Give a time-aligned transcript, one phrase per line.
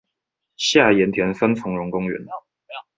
[0.57, 2.25] 下鹽田三欉榕公園